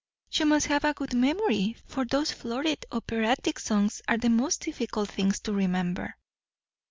[0.31, 5.09] "You must have a good memory, for those florid operatic songs are the most difficult
[5.09, 6.15] things to remember."